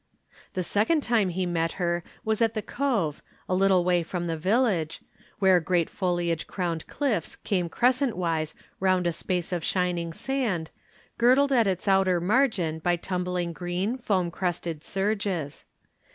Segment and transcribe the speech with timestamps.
[0.53, 4.35] The second time he met her was at the Cove, a little way from the
[4.35, 4.99] village,
[5.37, 10.71] where great foliage crowned cliffs came crescent wise round a space of shining sand,
[11.19, 15.65] girdled at its outer margin by tumbling green, foam crested surges.